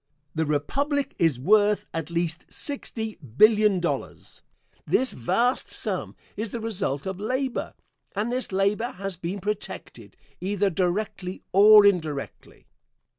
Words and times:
The 0.33 0.47
Republic 0.47 1.13
is 1.19 1.39
worth 1.39 1.85
at 1.93 2.09
least 2.09 2.51
sixty 2.51 3.17
billion 3.19 3.79
dollars. 3.79 4.41
This 4.87 5.11
vast 5.11 5.67
sum 5.69 6.15
is 6.35 6.49
the 6.49 6.59
result 6.59 7.05
of 7.05 7.19
labor, 7.19 7.75
and 8.15 8.31
this 8.31 8.51
labor 8.51 8.93
has 8.93 9.15
been 9.15 9.37
protected 9.39 10.17
either 10.39 10.71
directly 10.71 11.43
or 11.51 11.85
indirectly. 11.85 12.65